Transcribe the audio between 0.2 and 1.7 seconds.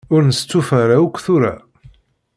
nestufa ara akk tura.